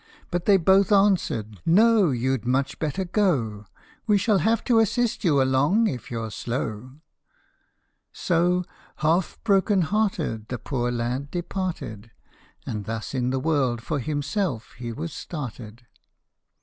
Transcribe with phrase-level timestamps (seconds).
[0.31, 2.09] But they both answered," No!
[2.09, 3.67] you 'd much better go:
[4.07, 6.93] We shall have to assist you along if you 're slow!"
[8.11, 8.63] So,
[8.95, 12.09] half broken hearted, the poor lad departed,
[12.65, 15.85] And thus in the world for himself he was started.